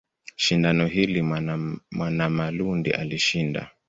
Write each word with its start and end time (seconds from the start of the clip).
Shindano 0.35 0.85
hili 0.87 1.21
Mwanamalundi 1.91 2.91
alishinda. 2.91 3.71